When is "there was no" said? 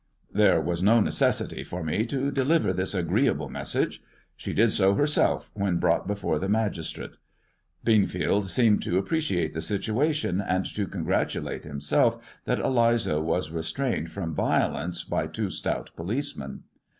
0.33-0.99